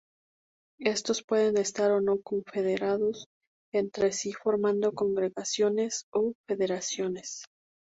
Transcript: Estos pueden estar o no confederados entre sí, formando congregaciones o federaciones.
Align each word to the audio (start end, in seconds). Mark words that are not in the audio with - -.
Estos 0.79 1.21
pueden 1.23 1.59
estar 1.59 1.91
o 1.91 2.01
no 2.01 2.19
confederados 2.23 3.27
entre 3.71 4.11
sí, 4.11 4.33
formando 4.33 4.93
congregaciones 4.93 6.05
o 6.11 6.33
federaciones. 6.47 7.43